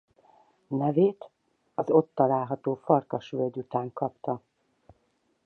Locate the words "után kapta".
3.57-4.41